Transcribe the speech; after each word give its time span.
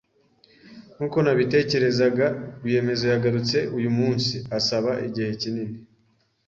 Nkuko 0.95 1.17
nabitekerezaga, 1.21 2.25
rwiyemezamirimo 2.59 3.13
yagarutse 3.15 3.57
uyumunsi, 3.77 4.33
asaba 4.57 4.91
igihe 5.07 5.31
kinini. 5.41 5.75